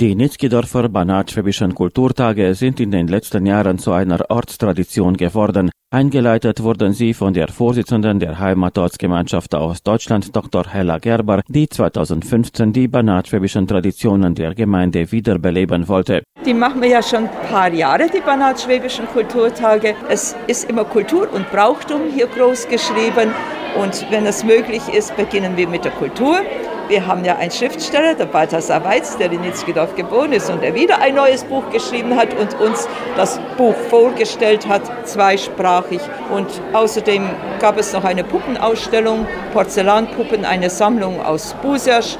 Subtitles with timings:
[0.00, 5.72] Die Nitzkidorfer Banat-Schwäbischen Kulturtage sind in den letzten Jahren zu einer Ortstradition geworden.
[5.90, 10.68] Eingeleitet wurden sie von der Vorsitzenden der Heimatortsgemeinschaft aus Deutschland, Dr.
[10.68, 16.22] Hella Gerber, die 2015 die Banat-Schwäbischen Traditionen der Gemeinde wiederbeleben wollte.
[16.46, 19.96] Die machen wir ja schon ein paar Jahre, die Banat-Schwäbischen Kulturtage.
[20.08, 23.32] Es ist immer Kultur und Brauchtum hier groß geschrieben.
[23.76, 26.38] Und wenn es möglich ist, beginnen wir mit der Kultur.
[26.88, 30.74] Wir haben ja einen Schriftsteller, der Balthasar Weiz, der in Nitzgedorf geboren ist und der
[30.74, 36.00] wieder ein neues Buch geschrieben hat und uns das Buch vorgestellt hat, zweisprachig.
[36.32, 37.28] Und außerdem
[37.60, 42.16] gab es noch eine Puppenausstellung, Porzellanpuppen, eine Sammlung aus Busersch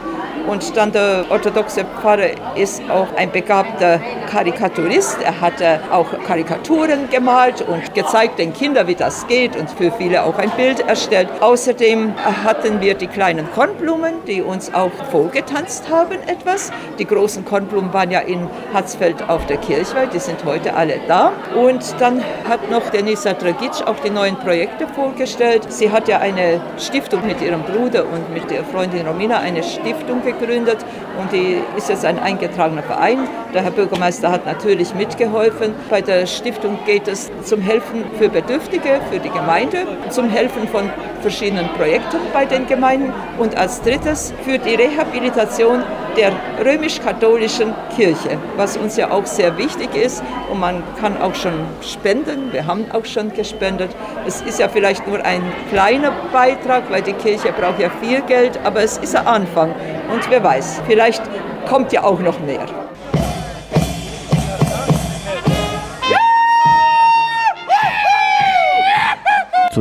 [0.48, 5.18] und dann der orthodoxe Pfarrer ist auch ein begabter Karikaturist.
[5.22, 10.22] Er hatte auch Karikaturen gemalt und gezeigt den Kindern, wie das geht und für viele
[10.24, 11.28] auch ein Bild erstellt.
[11.40, 16.72] Außerdem hatten wir die kleinen Kornblumen, die uns auch vorgetanzt haben etwas.
[16.98, 21.32] Die großen Kornblumen waren ja in Hatzfeld auf der Kirchweih, die sind heute alle da.
[21.54, 25.70] Und dann hat noch Denisa Dragic auch die neuen Projekte vorgestellt.
[25.70, 30.22] Sie hat ja eine Stiftung mit ihrem Bruder und mit der Freundin Romina eine Stiftung
[30.22, 30.78] gegründet gegründet
[31.18, 33.28] und die ist jetzt ein eingetragener Verein.
[33.54, 35.74] Der Herr Bürgermeister hat natürlich mitgeholfen.
[35.90, 39.78] Bei der Stiftung geht es zum Helfen für Bedürftige, für die Gemeinde,
[40.10, 45.82] zum Helfen von verschiedenen Projekten bei den Gemeinden und als drittes für die Rehabilitation
[46.18, 46.32] der
[46.64, 52.52] römisch-katholischen Kirche, was uns ja auch sehr wichtig ist und man kann auch schon spenden,
[52.52, 53.90] wir haben auch schon gespendet.
[54.26, 58.58] Es ist ja vielleicht nur ein kleiner Beitrag, weil die Kirche braucht ja viel Geld,
[58.64, 59.70] aber es ist ein Anfang
[60.12, 61.22] und wer weiß, vielleicht
[61.68, 62.66] kommt ja auch noch mehr.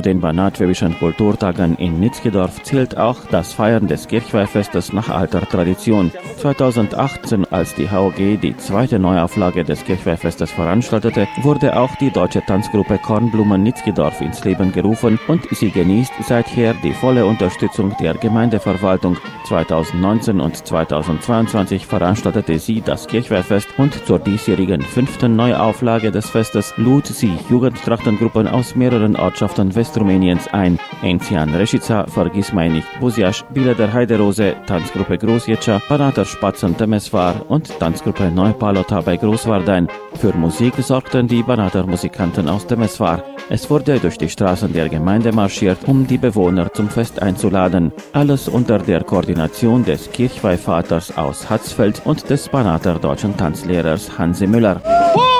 [0.07, 6.11] Den banatschwäbischen Kulturtagen in Nitzkedorf zählt auch das Feiern des Kirchweihfestes nach alter Tradition.
[6.37, 12.99] 2018, als die HOG die zweite Neuauflage des Kirchweihfestes veranstaltete, wurde auch die deutsche Tanzgruppe
[12.99, 19.17] Kornblumen Nitzkedorf ins Leben gerufen und sie genießt seither die volle Unterstützung der Gemeindeverwaltung.
[19.47, 27.07] 2019 und 2022 veranstaltete sie das Kirchweihfest und zur diesjährigen fünften Neuauflage des Festes lud
[27.07, 30.79] sie Jugendtrachtengruppen aus mehreren Ortschaften West Westrumäniens ein.
[31.01, 35.81] Enzian Reschica, Vergiss mein nicht, Busiasch, Bile der Heiderose, Tanzgruppe Großjetscha,
[36.27, 39.87] Banater Spatzen Temesvar und Tanzgruppe Neupalota bei Großwardein.
[40.15, 43.23] Für Musik sorgten die Banater Musikanten aus Temesvar.
[43.49, 47.93] Es wurde durch die Straßen der Gemeinde marschiert, um die Bewohner zum Fest einzuladen.
[48.13, 54.81] Alles unter der Koordination des Kirchweihvaters aus Hatzfeld und des Banater deutschen Tanzlehrers Hansi Müller.
[54.83, 55.36] Letzter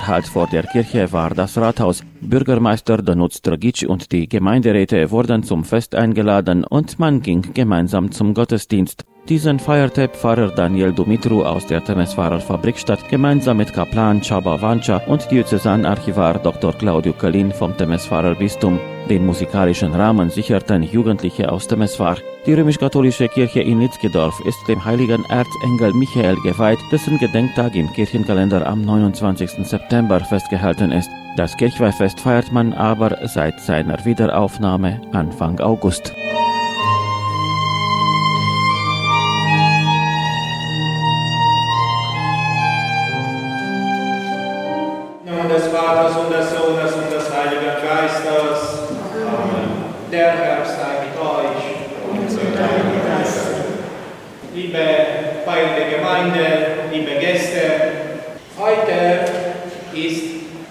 [0.00, 2.02] Halt vor der Kirche war das Rathaus.
[2.20, 8.32] Bürgermeister Danutz Dragic und die Gemeinderäte wurden zum Fest eingeladen und man ging gemeinsam zum
[8.32, 9.04] Gottesdienst.
[9.28, 15.30] Diesen feierte Pfarrer Daniel Dumitru aus der Temesfarer Fabrikstadt gemeinsam mit Kaplan Chaba Vancha und
[15.30, 16.72] Diözesanarchivar Dr.
[16.72, 18.80] Claudio Kalin vom Temesfarer Bistum.
[19.08, 22.16] Den musikalischen Rahmen sicherten Jugendliche aus Temesfar.
[22.46, 28.66] Die römisch-katholische Kirche in Nitzgedorf ist dem heiligen Erzengel Michael geweiht, dessen Gedenktag im Kirchenkalender
[28.66, 29.68] am 29.
[29.68, 31.10] September festgehalten ist.
[31.36, 36.12] Das Kirchweihfest feiert man aber seit seiner Wiederaufnahme Anfang August.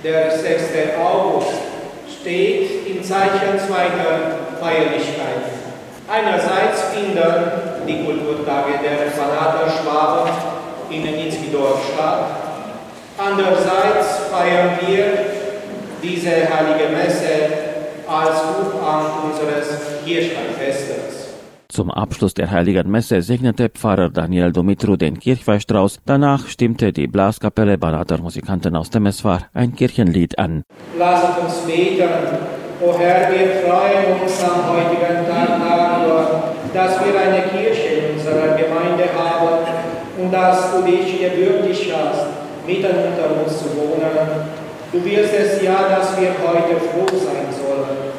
[0.03, 0.63] Der 6.
[0.99, 1.53] August,
[2.19, 5.61] steht im Zeichen zweiter Feierlichkeiten.
[6.09, 10.31] Einerseits finden die Kulturtage der Fanater Schwaben
[10.89, 12.25] in Nitzkidorf statt.
[13.17, 15.05] Andererseits feiern wir
[16.01, 17.29] diese heilige Messe
[18.07, 21.20] als Buchamt unseres Kirchweihfestes.
[21.71, 26.01] Zum Abschluss der Heiligen Messe segnete Pfarrer Daniel Dumitru den Kirchweihstrauß.
[26.05, 30.63] Danach stimmte die Blaskapelle Banater Musikanten aus Temeswar ein Kirchenlied an.
[30.99, 32.09] Lasst uns beten.
[32.81, 38.57] O Herr, wir freuen uns am heutigen Tag darüber, dass wir eine Kirche in unserer
[38.57, 39.63] Gemeinde haben
[40.17, 42.25] und dass du dich gewürdigt hast,
[42.67, 44.11] mitten unter uns zu wohnen.
[44.91, 48.11] Du wirst es ja, dass wir heute froh sein sollen.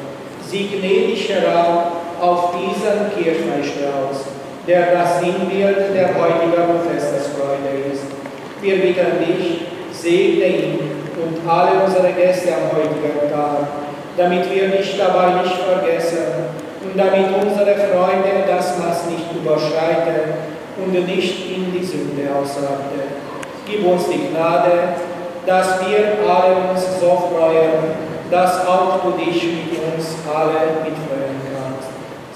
[0.49, 1.92] Sieh gnädig herab
[2.23, 4.31] auf diesen Kirchweihstrauß,
[4.65, 7.91] der das Sinnbild der heutigen Festesfreude
[8.61, 9.61] Wir bitten dich,
[9.91, 10.79] segne ihn
[11.21, 13.67] und alle unsere Gäste am heutigen Tag,
[14.15, 16.47] damit wir dich dabei nicht vergessen
[16.85, 20.33] und damit unsere Freunde das Maß nicht überschreiten
[20.77, 23.03] und nicht in die Sünde ausraten.
[23.65, 24.95] Gib uns die Gnade,
[25.45, 31.22] dass wir alle uns so freuen, dass auch du dich mit uns alle mitfreuen kannst.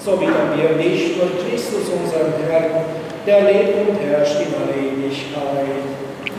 [0.08, 2.82] So bitten wir dich durch Christus, unseren Herrn,
[3.26, 5.36] der lebt und herrscht in alle Ewigkeit.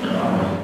[0.04, 0.58] Amen.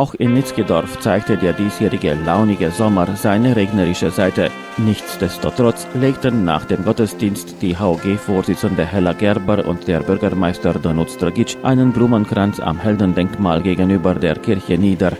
[0.00, 4.50] Auch in Nitzkedorf zeigte der diesjährige launige Sommer seine regnerische Seite.
[4.78, 11.92] Nichtsdestotrotz legten nach dem Gottesdienst die HOG-Vorsitzende Hella Gerber und der Bürgermeister Donut Dragic einen
[11.92, 15.12] Blumenkranz am Heldendenkmal gegenüber der Kirche nieder.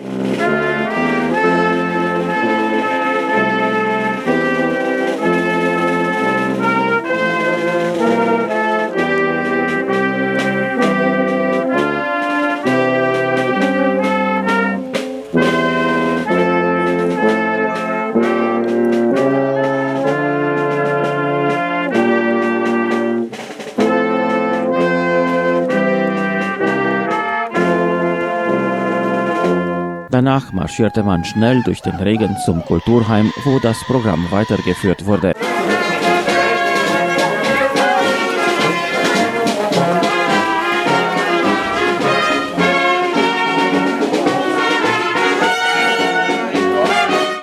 [30.31, 35.33] Danach marschierte man schnell durch den Regen zum Kulturheim, wo das Programm weitergeführt wurde.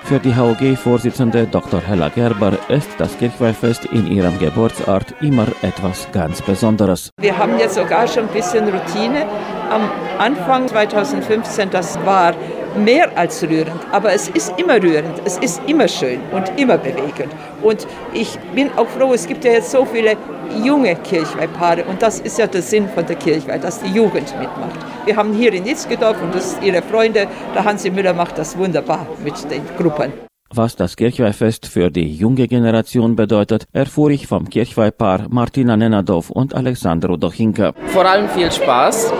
[0.04, 1.82] Für die HOG-Vorsitzende Dr.
[1.82, 7.10] Hella Gerber ist das Kirchweihfest in ihrem Geburtsort immer etwas ganz Besonderes.
[7.20, 9.26] Wir haben jetzt sogar schon ein bisschen Routine.
[9.70, 9.82] Am
[10.18, 12.32] Anfang 2015, das war
[12.76, 17.32] mehr als rührend, aber es ist immer rührend, es ist immer schön und immer bewegend.
[17.62, 20.16] Und ich bin auch froh, es gibt ja jetzt so viele
[20.64, 24.78] junge Kirchweihpaare und das ist ja der Sinn von der Kirchweih, dass die Jugend mitmacht.
[25.04, 28.56] Wir haben hier in Nitzgedorf und das sind ihre Freunde, der Hansi Müller macht das
[28.56, 30.12] wunderbar mit den Gruppen.
[30.50, 36.54] Was das Kirchweihfest für die junge Generation bedeutet, erfuhr ich vom Kirchweihpaar Martina Nenadov und
[36.54, 37.74] Alexandro Dochinka.
[37.88, 39.12] Vor allem viel Spaß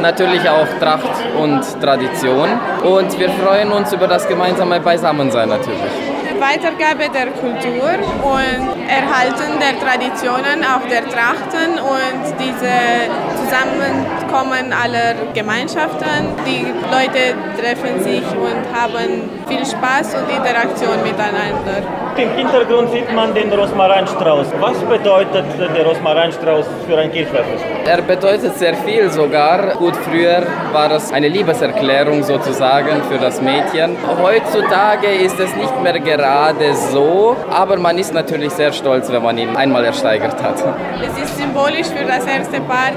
[0.00, 2.48] natürlich auch Tracht und Tradition.
[2.82, 6.10] Und wir freuen uns über das gemeinsame Beisammensein natürlich.
[6.40, 7.90] Weitergabe der Kultur
[8.24, 16.34] und Erhalten der Traditionen, auch der Trachten und diese Zusammenkommen aller Gemeinschaften.
[16.46, 21.82] Die Leute treffen sich und haben viel Spaß und Interaktion miteinander.
[22.16, 24.48] Im Hintergrund sieht man den Rosmarinstrauß.
[24.60, 27.64] Was bedeutet der Rosmarinstrauß für ein Kirchweihfest?
[27.86, 29.74] Er bedeutet sehr viel sogar.
[29.76, 33.96] Gut, früher war es eine Liebeserklärung sozusagen für das Mädchen.
[34.22, 39.38] Heutzutage ist es nicht mehr gerade so, aber man ist natürlich sehr stolz, wenn man
[39.38, 40.56] ihn einmal ersteigert hat.
[41.02, 42.90] Es ist symbolisch für das erste Paar,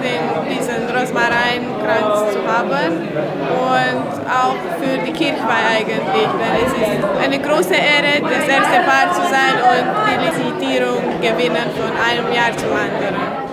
[0.49, 3.07] diesen Rosmarinkranz zu haben
[3.53, 9.02] und auch für die Kirchweih eigentlich, denn es ist eine große Ehre, das erste Paar
[9.03, 13.43] Jahr zu sein und die Lizitierung gewinnen von einem Jahr zum anderen.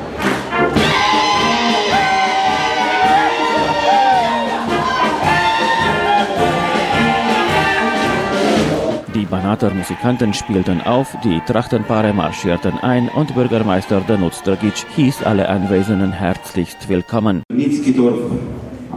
[9.15, 15.49] Die Banater Musikanten spielten auf, die Trachtenpaare marschierten ein und Bürgermeister Danuț Dragic hieß alle
[15.49, 17.43] Anwesenden herzlichst willkommen.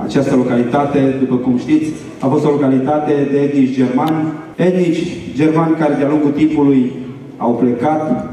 [0.03, 5.93] Această localitate, după cum știți, a fost o localitate de etnici germani, etnici germani care
[5.93, 6.91] de-a lungul timpului
[7.37, 8.32] au plecat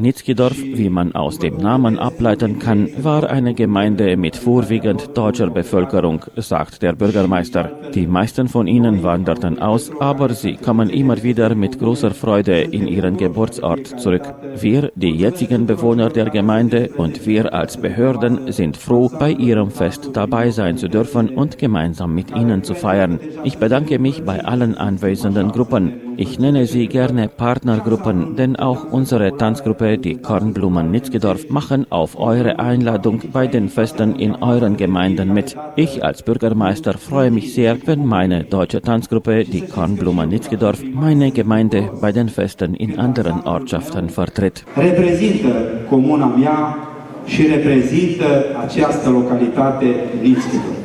[0.00, 6.24] Nitzkidorf, wie man aus dem Namen ableiten kann, war eine Gemeinde mit vorwiegend deutscher Bevölkerung,
[6.36, 7.70] sagt der Bürgermeister.
[7.94, 12.88] Die meisten von ihnen wanderten aus, aber sie kommen immer wieder mit großer Freude in
[12.88, 14.22] ihren Geburtsort zurück.
[14.58, 20.10] Wir, die jetzigen Bewohner der Gemeinde und wir als Behörden sind froh, bei ihrem Fest
[20.14, 23.20] dabei sein zu dürfen und gemeinsam mit ihnen zu feiern.
[23.44, 26.09] Ich bedanke mich bei allen anwesenden Gruppen.
[26.22, 32.58] Ich nenne sie gerne Partnergruppen, denn auch unsere Tanzgruppe, die Kornblumen Nitzgedorf, machen auf eure
[32.58, 35.56] Einladung bei den Festen in euren Gemeinden mit.
[35.76, 41.90] Ich als Bürgermeister freue mich sehr, wenn meine deutsche Tanzgruppe, die Kornblumen Nitzgedorf, meine Gemeinde
[42.02, 44.64] bei den Festen in anderen Ortschaften vertritt.
[44.76, 45.52] Reprezintă
[45.88, 46.76] comuna mea
[47.24, 48.26] și reprezintă
[48.66, 49.86] această localitate
[50.22, 50.79] Nitzchidorf.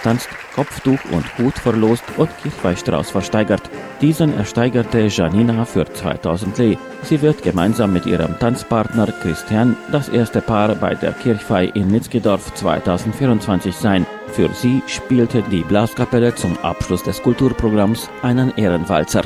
[0.00, 3.60] Getanzt, Kopftuch und Hut verlost und Kirchweihstrauß versteigert.
[4.00, 6.78] Diesen ersteigerte Janina für 2000 Lee.
[7.02, 12.54] Sie wird gemeinsam mit ihrem Tanzpartner Christian das erste Paar bei der Kirchweih in Nitzkidorf
[12.54, 14.06] 2024 sein.
[14.28, 19.22] Für sie spielte die Blaskapelle zum Abschluss des Kulturprogramms einen Ehrenwalzer.